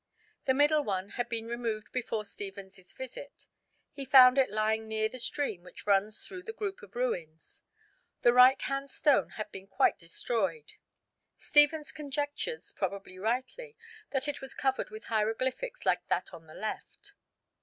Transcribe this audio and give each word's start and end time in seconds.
The 0.45 0.55
middle 0.55 0.83
one 0.83 1.09
had 1.09 1.29
been 1.29 1.45
removed 1.45 1.91
before 1.91 2.25
Stephens's 2.25 2.91
visit. 2.91 3.45
He 3.93 4.03
found 4.03 4.39
it 4.39 4.49
lying 4.49 4.87
near 4.87 5.07
the 5.07 5.19
stream 5.19 5.61
which 5.61 5.85
runs 5.85 6.23
through 6.25 6.41
the 6.41 6.53
group 6.53 6.81
of 6.81 6.95
ruins. 6.95 7.61
The 8.23 8.33
right 8.33 8.59
hand 8.63 8.89
stone 8.89 9.29
had 9.37 9.51
been 9.51 9.67
quite 9.67 9.99
destroyed. 9.99 10.73
Stephens 11.37 11.91
conjectures, 11.91 12.71
probably 12.71 13.19
rightly, 13.19 13.77
that 14.09 14.27
it 14.27 14.41
was 14.41 14.55
covered 14.55 14.89
with 14.89 15.03
hieroglyphics 15.03 15.85
like 15.85 16.07
that 16.07 16.33
on 16.33 16.47
the 16.47 16.55
left. 16.55 17.13